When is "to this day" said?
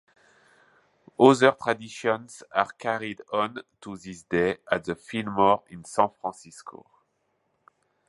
3.81-4.57